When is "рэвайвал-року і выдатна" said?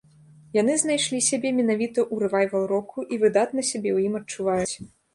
2.25-3.61